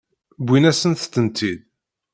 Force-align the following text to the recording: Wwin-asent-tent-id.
Wwin-asent-tent-id. 0.43 1.59